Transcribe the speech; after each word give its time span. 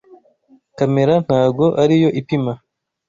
Kamera 0.77 1.13
ntago 1.25 1.65
ariyo 1.83 2.09
ipima 2.21 2.51